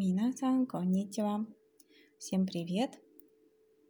[0.00, 1.46] Минасан конничева.
[2.16, 2.98] Всем привет!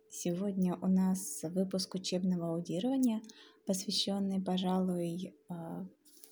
[0.09, 3.23] Сегодня у нас выпуск учебного аудирования,
[3.65, 5.87] посвященный, пожалуй, а,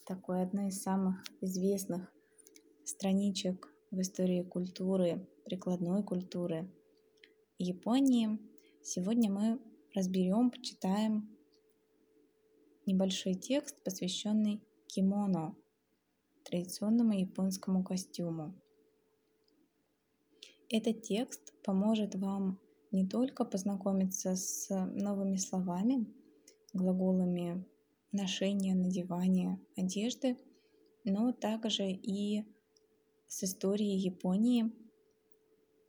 [0.05, 2.13] такой одной из самых известных
[2.85, 6.69] страничек в истории культуры, прикладной культуры
[7.59, 8.37] Японии.
[8.83, 9.61] Сегодня мы
[9.95, 11.31] разберем, почитаем
[12.85, 15.55] небольшой текст, посвященный кимоно,
[16.43, 18.61] традиционному японскому костюму.
[20.71, 26.07] Этот текст поможет вам не только познакомиться с новыми словами,
[26.75, 27.65] глаголами
[28.13, 30.37] ношения, надевания одежды,
[31.05, 32.45] но также и
[33.29, 34.71] с историей Японии,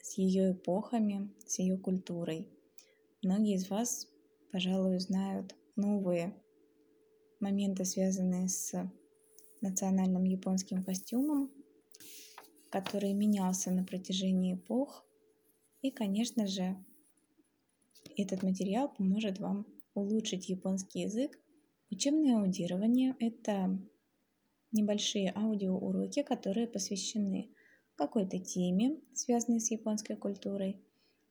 [0.01, 2.47] с ее эпохами, с ее культурой.
[3.21, 4.07] Многие из вас,
[4.53, 6.41] пожалуй, знают новые
[7.41, 8.89] моменты, связанные с
[9.59, 11.51] национальным японским костюмом,
[12.69, 15.05] который менялся на протяжении эпох.
[15.81, 16.75] И, конечно же,
[18.17, 21.39] этот материал поможет вам улучшить японский язык.
[21.89, 23.79] Учебное аудирование— это
[24.71, 27.51] небольшие аудиоуроки, которые посвящены
[27.95, 30.81] какой-то теме, связанной с японской культурой,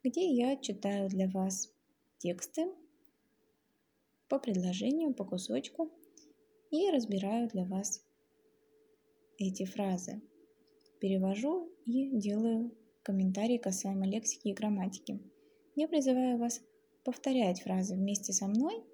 [0.02, 1.72] где я читаю для вас
[2.18, 2.66] тексты
[4.28, 5.90] по предложению, по кусочку
[6.70, 8.04] и разбираю для вас
[9.38, 10.20] эти фразы
[11.00, 15.20] перевожу и делаю комментарии касаемо лексики и грамматики.
[15.74, 16.60] Я призываю вас
[17.04, 18.84] повторять фразы вместе со мной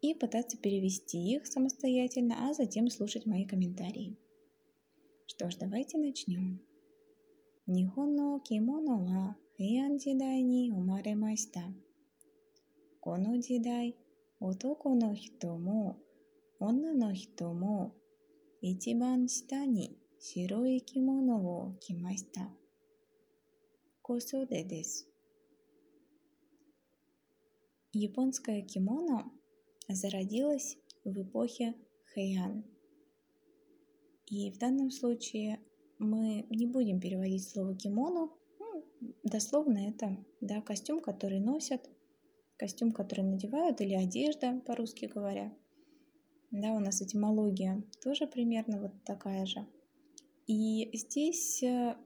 [0.00, 4.16] и пытаться перевести их самостоятельно, а затем слушать мои комментарии.
[5.26, 6.60] Что ж, давайте начнем.
[7.66, 11.64] Нихоно кимоно ва хэйан джидай ни умаре майста.
[13.00, 13.96] Коно джидай
[14.40, 15.96] отоко но хито мо,
[16.58, 17.94] онна но хито мо,
[18.60, 19.62] ичибан шита
[20.21, 22.49] 男の人も女の人も一番下に白い着物を着ました。
[24.01, 25.07] 小袖です。
[27.93, 29.31] Японское кимоно
[29.89, 31.75] зародилось в эпохе
[32.13, 32.63] Хэйан.
[34.27, 35.59] И в данном случае
[35.99, 38.29] мы не будем переводить слово кимоно.
[38.59, 38.83] Ну,
[39.23, 41.89] дословно это да, костюм, который носят,
[42.57, 45.55] костюм, который надевают, или одежда, по-русски говоря.
[46.51, 49.65] Да, у нас этимология тоже примерно вот такая же.
[50.46, 51.96] и здесь, э,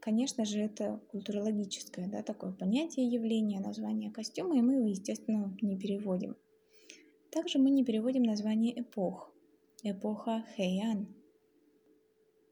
[0.00, 5.78] конечно же, это культурологическое да, такое понятие, явление, название костюма, и мы его, естественно, не
[5.78, 6.36] переводим.
[7.30, 9.32] Также мы не переводим название эпох.
[9.82, 11.08] Эпоха Хэйан.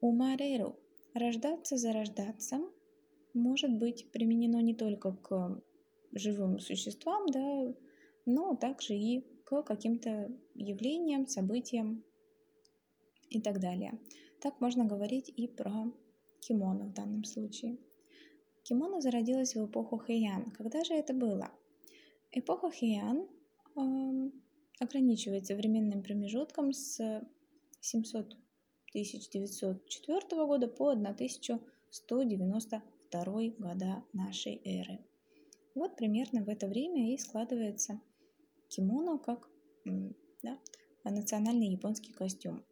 [0.01, 0.79] Умареру.
[1.13, 2.61] Рождаться, зарождаться
[3.33, 5.61] может быть применено не только к
[6.11, 7.73] живым существам, да,
[8.25, 12.03] но также и к каким-то явлениям, событиям
[13.29, 13.99] и так далее.
[14.41, 15.91] Так можно говорить и про
[16.39, 17.77] кимоно в данном случае.
[18.63, 20.51] Кимоно зародилось в эпоху Хэйян.
[20.51, 21.51] Когда же это было?
[22.31, 23.27] Эпоха Хэйян
[23.75, 24.31] э,
[24.79, 27.23] ограничивается временным промежутком с
[27.81, 28.37] 700
[28.89, 34.99] 1904 года по 1192 года нашей эры.
[35.75, 38.01] Вот примерно в это время и складывается
[38.67, 39.47] кимоно как
[40.41, 40.57] да,
[41.03, 42.63] национальный японский костюм.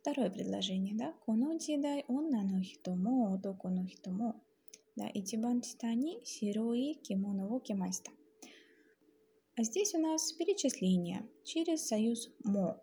[0.00, 4.30] Второе предложение, да, коно джидай онна но хито мо отоко но хито мо,
[4.96, 8.10] да, ичибан чита ни сирои кимоно во кимаста.
[9.56, 12.82] А здесь у нас перечисление через союз мо.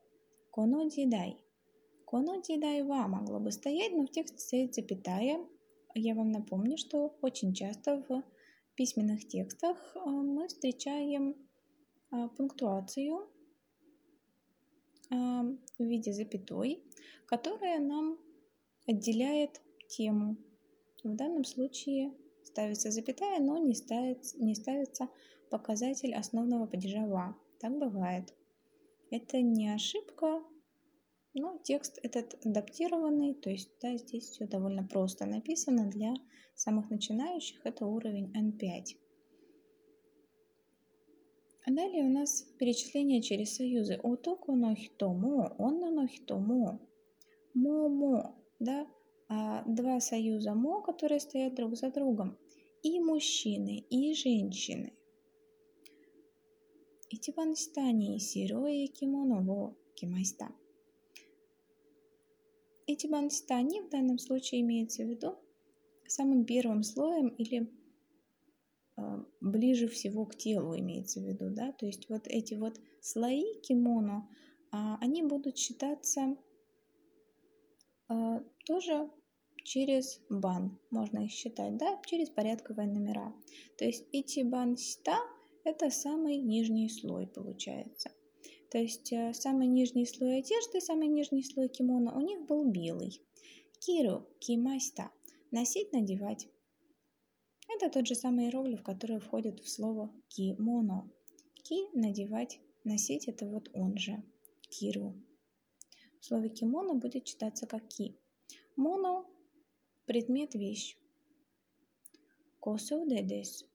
[0.51, 1.31] Коно джидай.
[2.05, 5.39] Коно джидай ва могло бы стоять, но в тексте стоит запятая.
[5.95, 8.23] Я вам напомню, что очень часто в
[8.75, 11.35] письменных текстах а, мы встречаем
[12.11, 13.27] а, пунктуацию
[15.09, 16.83] в виде запятой,
[17.25, 18.17] которая нам
[18.87, 20.37] отделяет тему.
[21.03, 22.13] В данном случае
[22.43, 25.09] ставится запятая, но не, ставится, не ставится
[25.49, 27.37] показатель основного падежа «ва».
[27.59, 28.33] Так бывает.
[29.09, 30.43] Это не ошибка,
[31.33, 36.13] но текст этот адаптированный, то есть да, здесь все довольно просто написано для
[36.55, 39.06] самых начинающих, это уровень N5.
[41.67, 43.99] А далее у нас перечисление через союзы.
[44.01, 46.79] Отоко но хитому, онна но
[47.53, 48.87] мо-мо, да,
[49.27, 52.37] а, два союза мо, которые стоят друг за другом.
[52.83, 54.93] И мужчины, и женщины.
[57.09, 60.47] Ичибан шита ни сирое кимоно во кимаста.
[62.85, 65.35] Ичибан шита ни в данном случае имеется в виду
[66.07, 67.69] самым первым слоем или
[69.41, 74.27] ближе всего к телу имеется в виду, да, то есть вот эти вот слои кимоно,
[74.71, 76.35] а, они будут считаться
[78.09, 79.09] а, тоже
[79.63, 83.35] через бан, можно их считать, да, через порядковые номера.
[83.77, 85.17] То есть ичибан сита–
[85.63, 88.11] это самый нижний слой получается.
[88.71, 93.21] То есть э, самый нижний слой одежды, самый нижний слой кимоно у них был белый.
[93.79, 95.11] Киру, кимаста–
[95.51, 96.47] носить, надевать.
[97.67, 101.09] Это тот же самый иероглиф, который входит в слово кимоно.
[101.63, 104.23] Ки– надевать, носить– это вот он же,
[104.69, 105.13] киру.
[106.19, 108.15] В слове кимоно будет читаться как ки.
[108.75, 109.29] Моно–
[110.05, 110.97] предмет, вещь.
[112.59, 113.65] Косоде дес.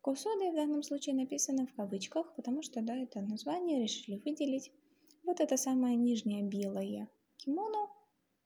[0.00, 4.72] Косоде в данном случае написано в кавычках, потому что да, это название решили выделить.
[5.24, 7.08] Вот это самое нижнее белое
[7.38, 7.88] кимоно,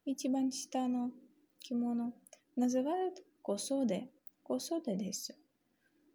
[0.04, 1.12] итибанситано
[1.58, 2.12] кимоно,
[2.56, 4.00] называют косоде–
[4.42, 5.34] косоде десю.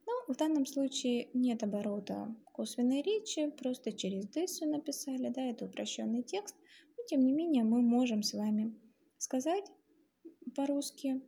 [0.06, 6.22] Ну, в данном случае нет оборота косвенной речи, просто через десю написали, да, это упрощенный
[6.22, 6.56] текст.
[6.96, 8.80] Но тем не менее мы можем с вами
[9.18, 9.66] сказать
[10.56, 11.24] по-русски.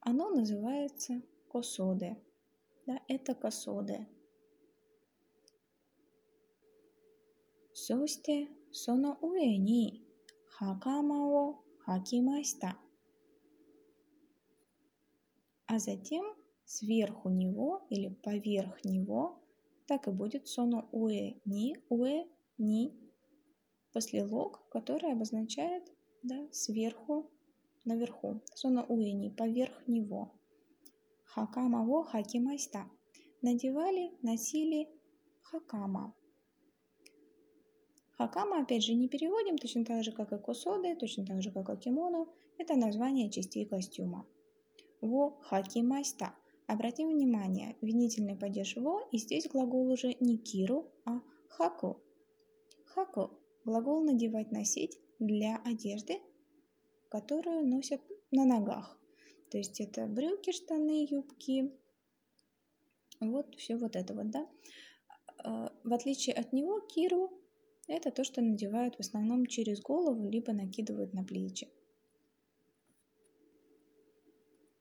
[0.00, 2.16] Оно называется косоде.
[2.86, 4.08] Да, это косоде.
[7.72, 10.02] Состе соно уэни
[10.54, 12.76] 袴履きました.
[15.76, 16.24] А затем
[16.64, 19.42] сверху него или поверх него
[19.86, 22.24] так и будет その上に
[22.56, 22.94] 上
[23.92, 25.84] に послелог, который обозначает
[26.22, 27.30] да, сверху
[27.84, 28.40] наверху.
[28.54, 30.32] Соно уэ ни поверх него.
[31.24, 32.88] 袴を履きました.
[33.42, 34.88] Надевали, носили
[35.42, 36.14] хакама.
[38.16, 41.68] Хакама, опять же, не переводим, точно так же, как и косоды, точно так же, как
[41.68, 42.26] и кимоно.
[42.56, 44.26] Это название частей костюма.
[45.00, 46.34] Во хакимайста.
[46.66, 52.02] Обратим внимание, винительный падеж во, и здесь глагол уже не киру, а хаку.
[52.84, 53.30] Хаку–
[53.64, 56.18] глагол надевать, носить для одежды,
[57.08, 58.00] которую носят
[58.32, 58.98] на ногах.
[59.50, 61.72] То есть это брюки, штаны, юбки.
[63.20, 64.48] Вот все вот это вот, да.
[65.44, 67.30] А, в отличие от него, киру–
[67.86, 71.68] это то, что надевают в основном через голову, либо накидывают на плечи.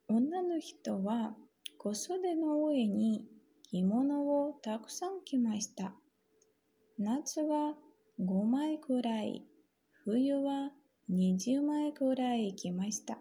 [0.07, 1.35] 女の人は
[1.79, 3.25] 小袖の上に
[3.63, 5.93] 着物をたくさん着ました。
[6.99, 7.73] 夏は
[8.19, 9.43] 5枚くらい、
[10.03, 10.71] 冬は
[11.09, 13.17] 20枚くらい着ました。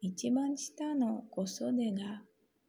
[0.00, 2.22] 一番下の小袖が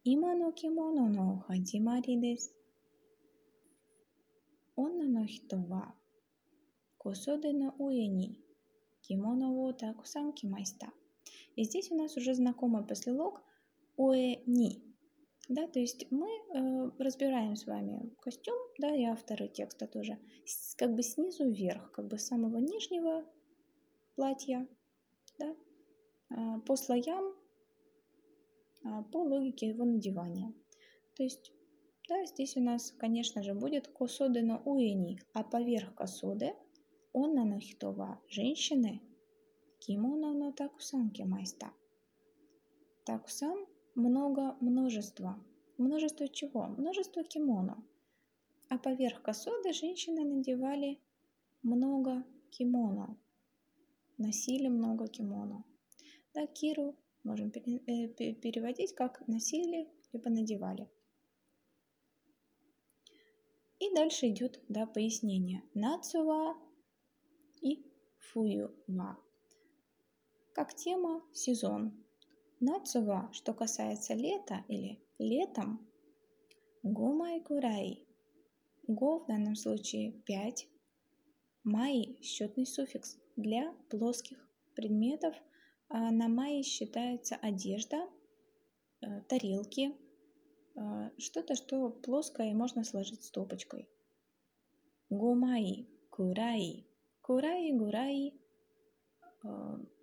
[0.04, 2.54] 今の着物の始まりです。
[4.76, 5.94] 女の人は
[6.98, 8.38] 小袖の上に
[9.02, 10.92] 着物をたくさん着ました。
[11.56, 13.42] И здесь у нас уже знакомый послелог
[13.96, 14.84] «оэ-ни».
[15.48, 20.74] Да, то есть мы э, разбираем с вами костюм, да, и авторы текста тоже, с,
[20.74, 23.24] как бы снизу вверх, как бы с самого нижнего
[24.16, 24.66] платья,
[25.38, 25.54] да,
[26.30, 27.32] э, по слоям,
[28.84, 30.52] э, по логике его надевания.
[31.14, 31.52] То есть,
[32.08, 36.54] да, здесь у нас, конечно же, будет косоды на уэни, а поверх косоды
[37.12, 39.00] он на нахитова женщины
[39.86, 41.68] кимоно но такусан кимайста.
[43.04, 43.58] Такусан
[43.94, 45.38] много множество.
[45.78, 46.66] Множество чего?
[46.66, 47.76] Множество кимоно.
[48.68, 50.98] А поверх косоды женщины надевали
[51.62, 53.16] много кимоно.
[54.18, 55.64] Носили много кимоно.
[56.34, 58.08] Да, киру можем э,
[58.42, 60.88] переводить как носили, либо надевали.
[63.78, 65.62] И дальше идет да, пояснение.
[65.74, 66.56] Нацува
[67.60, 67.86] и
[68.18, 69.16] фуюва.
[70.56, 71.92] Как тема сезон.
[72.60, 75.86] Нацува, что касается лета или летом,
[76.82, 78.08] гомай курай.
[78.88, 80.66] Го в данном случае 5.
[81.64, 84.38] Май– счетный суффикс для плоских
[84.74, 85.34] предметов.
[85.90, 88.08] А на мае считается одежда,
[89.02, 89.94] э, тарелки,
[90.74, 93.90] э, что-то, что плоское и можно сложить стопочкой.
[95.10, 96.88] Гомай, курай.
[97.20, 98.40] Курай, гурай
[99.44, 99.48] э,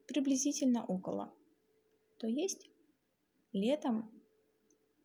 [0.08, 1.34] приблизительно около
[2.24, 2.70] то есть
[3.52, 4.10] летом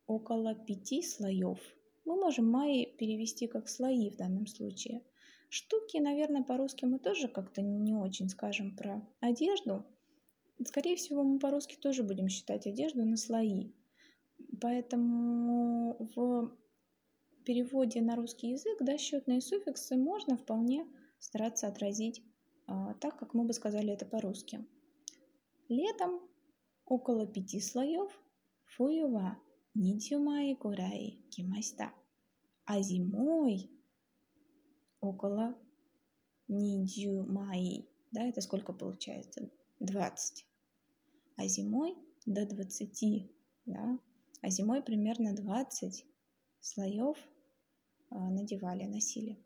[0.07, 1.59] около пяти слоев.
[2.05, 5.03] Мы можем майи перевести как слои в данном случае.
[5.49, 9.85] Штуки, наверное, по-русски мы тоже как-то не очень скажем про одежду.
[10.65, 13.73] Скорее всего, мы по-русски тоже будем считать одежду на слои.
[14.61, 16.57] Поэтому в
[17.45, 20.87] переводе на русский язык да, счетные суффиксы можно вполне
[21.19, 22.23] стараться отразить
[22.69, 24.65] а, так, как мы бы сказали это по-русски.
[25.69, 26.21] Летом
[26.87, 28.11] около пяти слоев
[28.65, 29.39] фуюва
[29.75, 31.93] нидзюмай гурай кимаста.
[32.65, 33.71] А зимой
[35.01, 35.59] около
[36.49, 37.89] нидзюмай.
[38.13, 39.51] Да, это сколько получается?
[39.81, 40.47] 20.
[41.37, 41.97] а зимой
[42.27, 43.31] до 20,
[43.67, 43.99] да,
[44.41, 46.07] а зимой примерно 20
[46.61, 47.17] слоев
[48.11, 49.39] а, надевали, носили.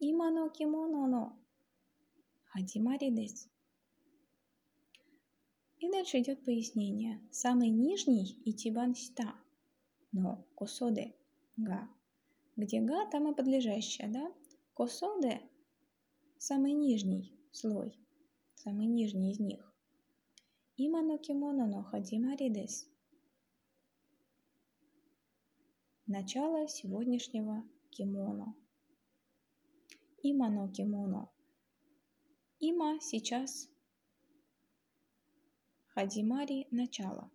[0.00, 1.36] Ичибан ситано косоде га има но кимоно но
[2.44, 3.48] хадимари дес.
[5.78, 7.20] И дальше идет пояснение.
[7.30, 9.34] Самый нижний ичибан сита,
[10.12, 11.14] но косоде
[11.56, 11.88] га.
[12.56, 14.32] Где га, там и подлежащее, да?
[14.74, 15.42] Косоде–
[16.38, 17.98] самый нижний слой,
[18.54, 19.74] самый нижний из них.
[20.76, 22.88] Имано кимоно но хадимари дес.
[26.06, 28.54] Начало сегодняшнего кимоно.
[30.22, 31.30] Имано кимоно.
[32.58, 33.68] Има сейчас
[35.94, 37.30] хадимари– начало.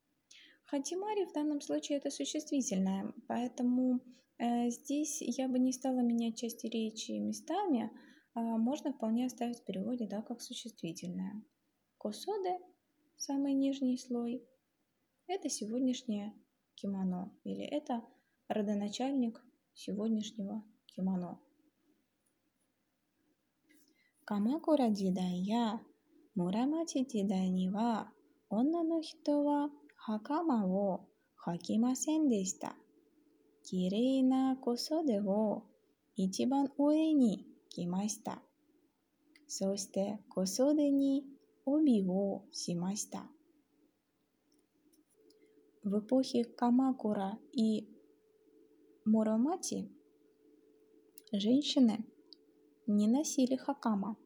[0.66, 4.02] Хадимари в данном случае это существительное, поэтому
[4.38, 7.92] э, здесь я бы не стала менять части речи местами,
[8.34, 11.44] а можно вполне оставить в переводе да, как существительное.
[11.98, 12.60] Косоде
[13.16, 14.46] самый нижний слой,
[15.28, 16.34] это сегодняшнее
[16.76, 18.04] кимоно, или это
[18.48, 19.42] родоначальник
[19.74, 21.43] сегодняшнего кимоно.
[24.25, 25.81] Камакура дидай я,
[26.37, 28.13] Мурамачи дидай ни ва,
[28.51, 31.07] 女の人は袴を
[31.47, 32.77] 履きませんでした。
[33.63, 35.65] きれいな小袖を
[36.17, 38.43] 一番上に着ました。
[39.47, 41.25] そして小袖に
[41.67, 43.27] 帯をしました。
[45.85, 47.89] В эпохе Камакура и
[49.07, 49.89] Муромати
[51.33, 52.05] женщины
[52.88, 54.18] не носили хакама.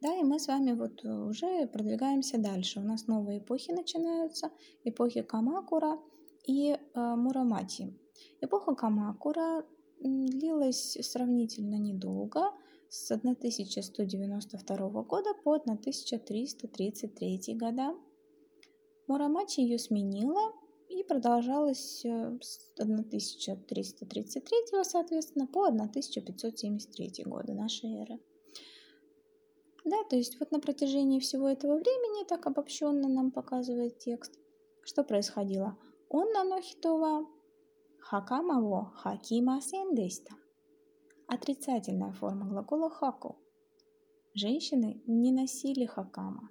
[0.00, 2.78] Да, и мы с вами вот уже продвигаемся дальше.
[2.78, 4.52] У нас новые эпохи начинаются,
[4.84, 5.98] эпохи Камакура
[6.46, 7.92] и э, Муромати.
[8.40, 9.64] Эпоха Камакура
[10.00, 12.52] длилась сравнительно недолго,
[12.88, 17.94] с 1192 года по 1333 года.
[19.06, 20.52] Мурамачи ее сменила
[21.08, 28.20] продолжалась э, с 1333, соответственно, по 1573 года нашей эры.
[29.84, 34.38] Да, то есть вот на протяжении всего этого времени, так обобщенно нам показывает текст,
[34.82, 35.78] что происходило.
[36.10, 37.26] Он нанохитова
[37.98, 40.34] хакамаво хакима сендеста.
[41.26, 43.36] Отрицательная форма глагола хаку.
[44.34, 46.50] Женщины не носили хакама.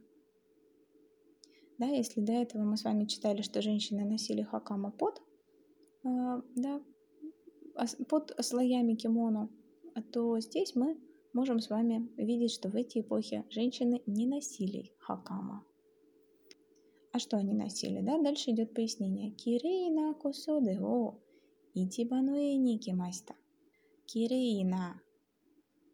[1.78, 5.22] Да, если до этого мы с вами читали, что женщины носили хакама под,
[6.04, 6.82] э, да,
[8.10, 9.50] под слоями кимоно,
[10.12, 10.98] то здесь мы
[11.34, 15.64] можем с вами видеть, что в эти эпохи женщины не носили хакама.
[17.12, 18.02] А что они носили?
[18.02, 18.20] Да?
[18.22, 19.32] Дальше идет пояснение.
[19.32, 21.20] Кирейна косоде о
[21.74, 23.36] итибануэ никимаста.
[24.06, 25.02] Кирейна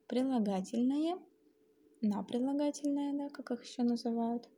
[0.07, 1.17] прилагательное,
[2.01, 4.49] на прилагательное, да, как их еще называют,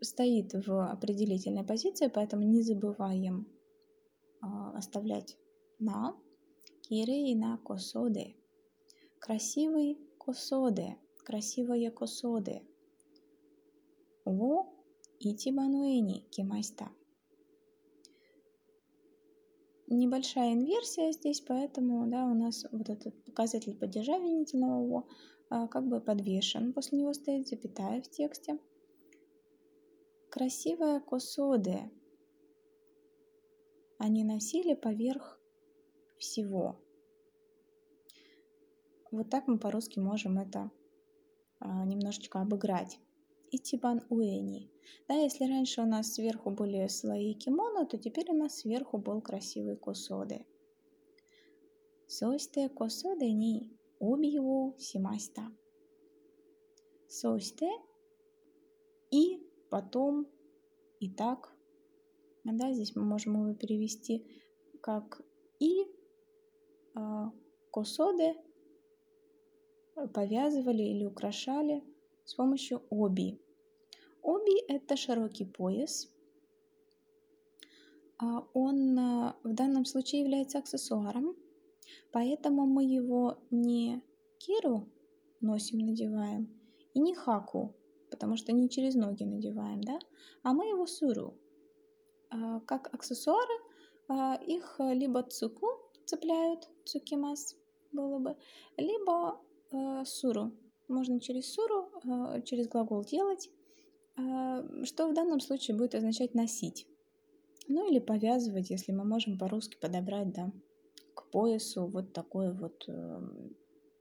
[0.00, 3.46] стоит в определительной позиции, поэтому не забываем
[4.42, 5.36] э, оставлять
[5.78, 6.16] на.
[6.82, 8.36] Кирейна косоде.
[9.18, 10.96] Красивый косоде.
[11.24, 12.62] Красивая косоде.
[14.24, 14.72] Во
[15.18, 16.90] итибануэни кимайста
[19.88, 25.06] небольшая инверсия здесь, поэтому да, у нас вот этот показатель падежа винительного
[25.48, 26.72] а, как бы подвешен.
[26.72, 28.58] После него стоит запятая в тексте.
[30.36, 31.90] Красивая косоды
[33.96, 35.40] они носили поверх
[36.18, 36.78] всего.
[39.10, 40.70] Вот так мы по-русски можем это
[41.58, 43.00] а, немножечко обыграть.
[43.50, 44.70] Итибан Уэни.
[45.08, 49.22] Да, если раньше у нас сверху были слои кимоно, то теперь у нас сверху был
[49.22, 50.44] красивый косоды.
[52.08, 55.50] Состе косоде ни убио симаста.
[57.08, 57.70] Состе
[59.10, 60.26] и потом
[61.00, 61.52] и так.
[62.44, 64.24] Да, здесь мы можем его перевести
[64.80, 65.20] как
[65.58, 65.82] и
[66.94, 67.30] э,
[67.72, 68.36] косоде
[70.14, 71.82] повязывали или украшали
[72.24, 73.40] с помощью оби.
[74.22, 76.12] Оби– это широкий пояс.
[78.18, 81.36] А он а, в данном случае является аксессуаром,
[82.12, 84.02] поэтому мы его не
[84.38, 84.88] киру
[85.40, 86.48] носим, надеваем,
[86.94, 87.74] и не хаку,
[88.16, 89.98] потому что не через ноги надеваем, да,
[90.42, 91.34] а мы его суру.
[92.30, 93.54] А, как аксессуары
[94.46, 95.66] их либо цуку
[96.04, 97.56] цепляют, цукимас
[97.90, 98.36] было бы,
[98.76, 99.40] либо
[100.04, 100.52] суру.
[100.86, 101.90] Можно через суру,
[102.44, 103.50] через глагол делать,
[104.14, 106.86] что в данном случае будет означать носить.
[107.68, 110.52] Ну или повязывать, если мы можем по-русски подобрать, да,
[111.14, 113.20] к поясу вот такое вот э,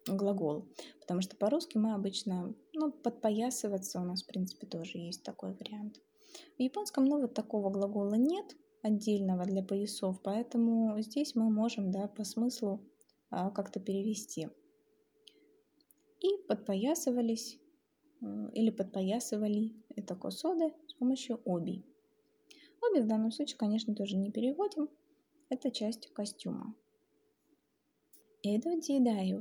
[0.08, 0.68] глагол.
[1.02, 6.02] Потому что по-русски мы обычно, ну, подпоясываться у нас, в принципе, тоже есть такой вариант.
[6.58, 12.08] В японском, ну, вот такого глагола нет отдельного для поясов, поэтому здесь мы можем, да,
[12.08, 12.82] по смыслу
[13.30, 14.50] а, как-то перевести.
[16.20, 17.60] И подпоясывались
[18.54, 21.84] или подпоясывали это косоды с помощью оби.
[22.82, 24.90] Оби в данном случае, конечно, тоже не переводим.
[25.50, 26.76] Это часть костюма.
[28.44, 29.34] Эдо дидай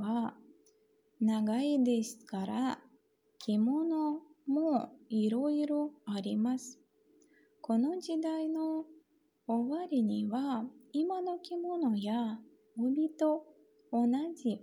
[1.24, 2.80] 長いですから
[3.40, 6.80] 着物もいろいろあります。
[7.62, 8.86] この時代の
[9.48, 12.40] 終わりには今の着物や
[12.78, 13.44] 帯と
[13.92, 14.62] 同じ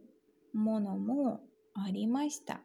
[0.54, 1.40] ものも
[1.74, 2.60] ありました。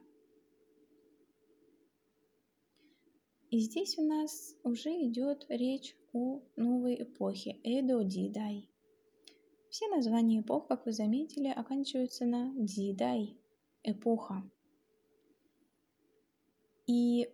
[3.51, 8.69] И здесь у нас уже идет речь о новой эпохе Эдо Дидай.
[9.69, 13.44] Все названия эпох, как вы заметили, оканчиваются на дидай –
[13.86, 14.42] эпоха.
[16.86, 17.28] И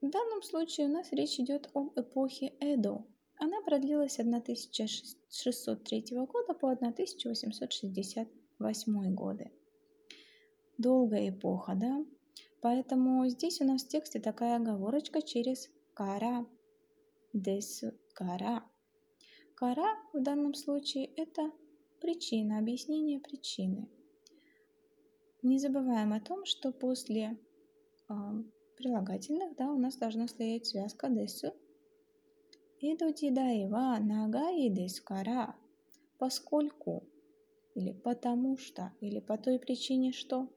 [0.00, 3.04] в данном случае у нас речь идет об эпохе Эдо.
[3.36, 9.50] Она продлилась с 1603 года по 1868 годы.
[10.76, 12.04] Долгая эпоха, да?
[12.60, 16.46] Поэтому здесь у нас в тексте такая оговорочка через кара,
[17.32, 18.64] дес кара.
[19.54, 21.50] Кара в данном случае это
[22.00, 23.88] причина, объяснение причины.
[25.42, 27.38] Не забываем о том, что после
[28.08, 28.14] э,
[28.76, 31.52] прилагательных да, у нас должна стоять связка десу.
[32.80, 35.54] Эдо дидаева нага и дескара.
[36.18, 37.04] Поскольку
[37.74, 40.48] или потому что, или по той причине, что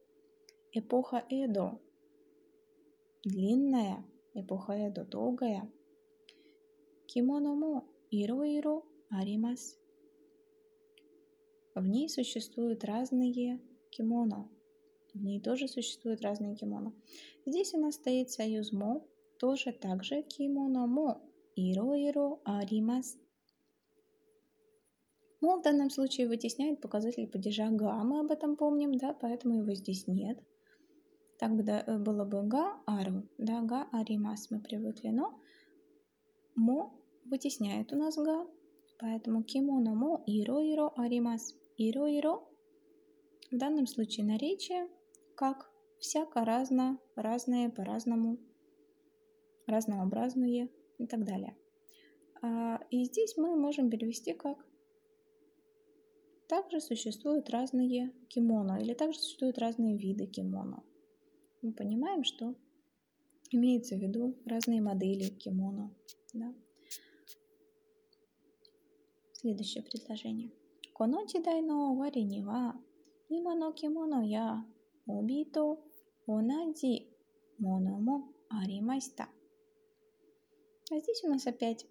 [0.71, 1.79] эпоха Эдо
[3.23, 5.71] длинная, эпоха Эдо долгая.
[7.05, 9.77] Кимоно мо иро-иро аримас.
[11.75, 14.49] В ней существуют разные кимоно.
[15.13, 16.93] В ней тоже существуют разные кимоно.
[17.45, 19.05] Здесь у нас стоит союз мо,
[19.39, 21.21] тоже также кимоно мо.
[21.55, 23.17] Иро-иро аримас.
[25.41, 29.73] Мо в данном случае вытесняет показатель падежа га, мы об этом помним, да, поэтому его
[29.73, 30.37] здесь нет.
[31.39, 35.37] Тогда э, было бы га ару, да, га аримас мы привыкли, но
[36.55, 36.93] мо
[37.25, 38.47] вытесняет у нас га,
[39.01, 41.55] Поэтому кимоно мо иро-иро аримас.
[41.75, 42.33] Иро-иро
[43.49, 44.87] в данном случае наречие
[45.35, 48.39] как всяко разно, разное, по-разному,
[49.67, 51.55] разнообразное и так далее.
[52.41, 54.57] А, и здесь мы можем перевести как
[56.47, 60.83] также существуют разные кимоно или также существуют разные виды кимоно.
[61.61, 62.55] Мы понимаем, что
[63.51, 65.95] имеется в виду разные модели кимоно.
[66.33, 66.53] Да?
[69.33, 70.51] Следующее предложение.
[70.93, 72.75] Коноти дайно варенива.
[73.29, 74.65] имано кимоно я
[75.06, 75.78] 帯と
[76.26, 76.42] 同
[76.74, 77.08] じ
[77.58, 79.28] ものもありました。
[80.90, 81.86] А здесь у нас опять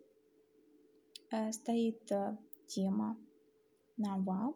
[1.31, 3.17] э, стоит э, тема
[3.97, 4.53] нава,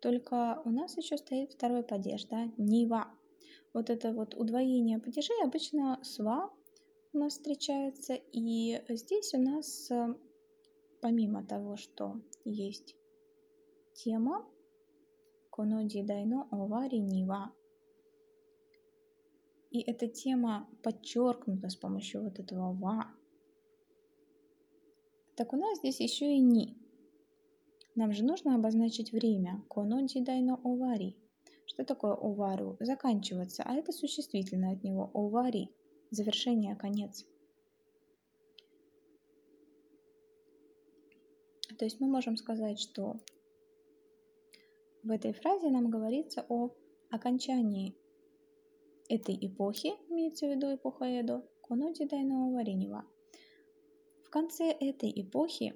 [0.00, 3.08] только у нас еще стоит второй падеж, да, нива.
[3.72, 6.50] Вот это вот удвоение падежей обычно сва
[7.12, 10.14] у нас встречается, и здесь у нас э,
[11.00, 12.96] помимо того, что есть
[13.94, 14.46] тема
[15.50, 17.52] Коноди Дайно Овари Нива.
[19.75, 23.13] и эта тема подчеркнута с помощью вот этого ва.
[25.35, 26.77] Так у нас здесь еще и ни.
[27.93, 29.65] Нам же нужно обозначить время.
[29.69, 31.17] Коноди Дайно Овари.
[31.65, 32.77] Что такое овару?
[32.79, 33.63] Заканчиваться.
[33.63, 35.11] А это существительное от него.
[35.13, 35.69] Овари.
[36.09, 37.25] Завершение, конец.
[41.77, 43.17] То есть мы можем сказать, что
[45.03, 46.73] в этой фразе нам говорится о
[47.09, 47.93] окончании
[49.09, 53.05] этой эпохи, имеется в виду эпоха Эдо, Коноди Дайного Варенева.
[54.23, 55.73] В конце этой эпохи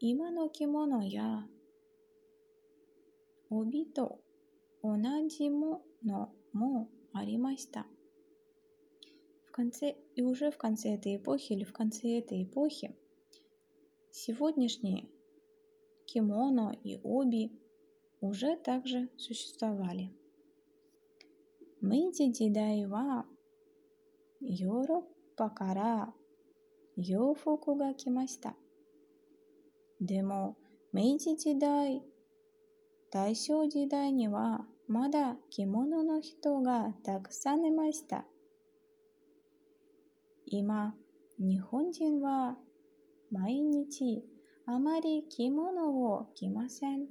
[0.00, 1.48] Имано кимоно я
[3.48, 4.18] обито
[4.82, 7.86] онадзимо но мо аримаста.
[9.46, 12.94] В конце и уже в конце этой эпохи или в конце этой эпохи
[14.10, 15.08] Сегодняшние
[16.06, 17.50] кимоно и оби
[18.20, 20.10] уже также существовали.
[21.86, 23.26] 明治時代は
[24.40, 26.08] ヨーロッパから
[26.96, 28.56] 洋服が来ました。
[30.00, 30.56] でも
[30.92, 32.02] 明治時代、
[33.12, 38.24] 大正時代にはまだ着物の人がたくさんいました。
[40.46, 40.92] 今、
[41.38, 42.56] 日本人は
[43.30, 44.24] 毎日
[44.66, 47.06] あまり着物を着ません。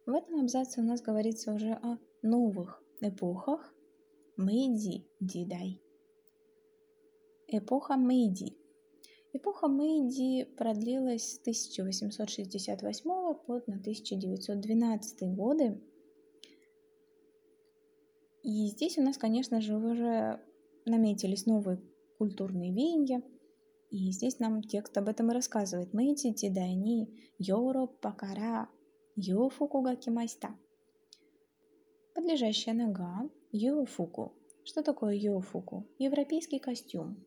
[0.06, 3.74] В этом абзаце у нас говорится уже о новых эпохах
[4.36, 5.80] Мэйдзи Дидай.
[7.46, 8.56] Эпоха Мэйди.
[9.32, 13.10] Эпоха Мэйди продлилась с 1868
[13.46, 15.80] по 1912 годы.
[18.42, 20.40] И здесь у нас, конечно же, уже
[20.86, 21.78] наметились новые
[22.18, 23.22] культурные веяния.
[23.90, 25.94] И здесь нам текст об этом и рассказывает.
[25.94, 28.68] 明治時代に ヨーロッパから
[29.16, 30.54] 洋服が来ました.
[32.14, 34.34] Подлежащее на が 洋服.
[34.64, 35.86] Что такое Йофуку?
[35.98, 37.24] Европейский костюм.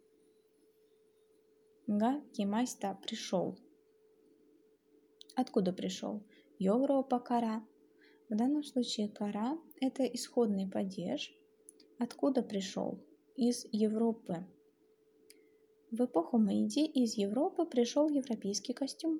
[1.87, 3.57] が 来ました пришел.
[5.35, 6.21] Откуда пришел?
[6.59, 7.65] ヨーロッパ から.
[8.29, 11.33] В данном случае から– это исходный падеж.
[11.97, 13.03] Откуда пришел?
[13.35, 14.45] Из Европы.
[15.91, 19.19] В эпоху Мэйди из Европы пришел европейский костюм.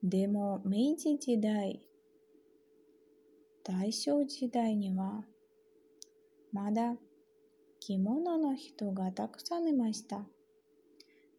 [0.00, 1.84] Демо Мэйди Дидай.
[3.64, 5.24] Тайсё Дидай Нива.
[6.52, 6.96] Мада.
[7.80, 10.24] Кимоно но хито га такусан имаста.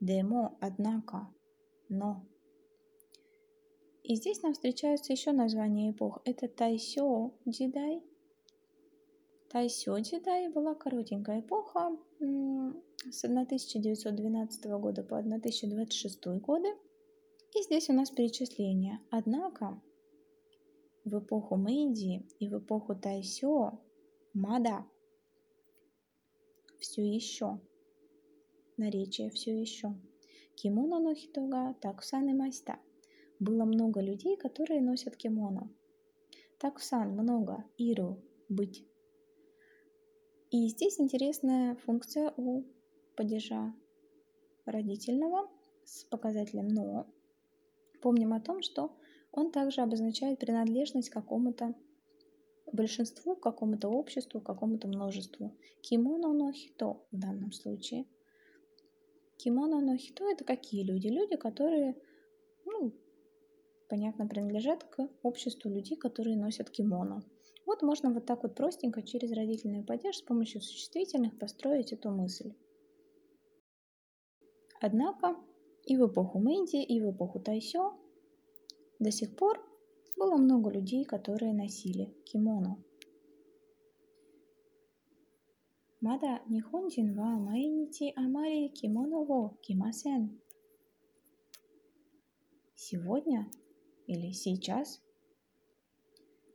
[0.02, 1.34] Демо, однако,
[1.88, 2.22] но.
[4.04, 6.22] И здесь нам встречаются еще названия эпох.
[6.26, 8.04] Это Тайсё Дидай.
[9.50, 11.98] Тайсё Дидай была коротенькая эпоха
[13.12, 16.70] с 1912 года по 1026 годы.
[17.56, 19.00] И здесь у нас перечисление.
[19.10, 19.82] Однако
[21.06, 23.80] в эпоху Мэйди и в эпоху Тайсё
[24.34, 24.86] Мада
[26.80, 27.60] все еще
[28.78, 29.96] наречие все еще.
[30.56, 32.80] Кимоно но хитога такусан и майста.
[33.40, 35.70] Было много людей, которые носят кимоно.
[36.60, 38.86] Такусан– много, иру– быть.
[40.52, 42.64] И здесь интересная функция у
[43.16, 43.74] падежа
[44.66, 45.50] родительного
[45.84, 47.08] с показателем «но».
[48.02, 48.92] Помним о том, что
[49.32, 51.74] он также обозначает принадлежность к какому-то
[52.72, 55.56] большинству, к какому-то обществу, к какому-то множеству.
[55.82, 58.06] Кимоно но хито в данном случае–
[59.44, 61.08] Кимоно но хито это какие люди?
[61.08, 61.98] Люди, которые,
[62.66, 62.94] ну,
[63.90, 67.24] понятно, принадлежат к обществу людей, которые носят кимоно.
[67.66, 72.54] Вот можно вот так вот простенько через родительный падеж с помощью существительных построить эту мысль.
[74.86, 75.38] Однако
[75.86, 77.98] и в эпоху Мэйди, и в эпоху Тайсё
[79.00, 79.66] до сих пор
[80.18, 82.84] было много людей, которые носили кимоно.
[86.02, 90.42] Мада нихонзин ва майнити амари кимоно во кимасен.
[92.76, 93.50] Сегодня
[94.06, 95.02] или сейчас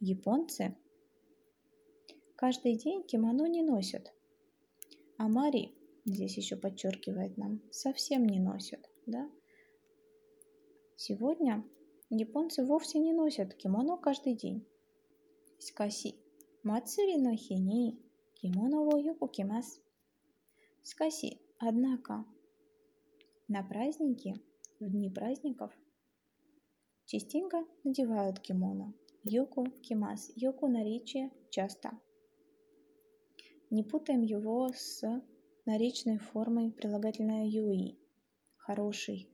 [0.01, 0.77] японцы
[2.37, 4.13] каждый день кимоно не носят.
[5.17, 5.78] Амари
[6.09, 9.31] здесь еще подчеркивает нам, совсем не носят, да?
[10.97, 11.65] Сегодня
[12.11, 14.67] японцы вовсе не носят кимоно каждый день.
[15.59, 16.17] Скаси,
[16.63, 18.01] мацури но хини,
[18.35, 19.81] кимоно во йоку кимас.
[20.83, 22.25] Скаси, однако,
[23.47, 24.35] на праздники,
[24.81, 25.73] в дни праздников,
[27.05, 28.95] частенько надевают кимоно.
[29.25, 31.91] Йоку кимас, йоку наречие часто.
[33.71, 35.03] Не путаем его с
[35.69, 37.99] наречной формой прилагательное юи.
[38.57, 39.29] Хороший.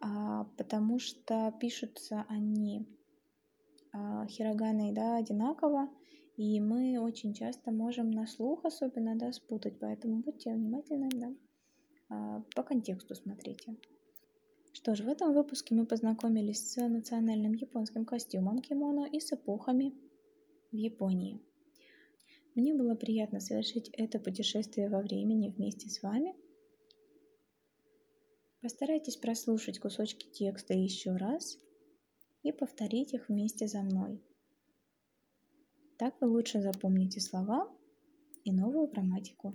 [0.00, 2.86] А, потому что пишутся они
[3.92, 5.88] а, хироганой да, одинаково,
[6.36, 11.34] и мы очень часто можем на слух особенно да, спутать, поэтому будьте внимательны, да,
[12.10, 13.76] а, по контексту смотрите.
[14.72, 19.94] Что ж, в этом выпуске мы познакомились с национальным японским костюмом кимоно и с эпохами
[20.70, 21.40] в Японии.
[22.54, 26.36] Мне было приятно совершить это путешествие во времени вместе с вами.
[28.60, 31.58] Постарайтесь прослушать кусочки текста еще раз
[32.42, 34.22] и повторить их вместе за мной.
[35.98, 37.68] Так вы лучше запомните слова
[38.44, 39.54] и новую грамматику.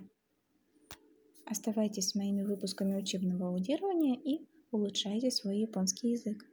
[1.46, 6.49] Оставайтесь с моими выпусками учебного аудирования и улучшайте свой японский язык.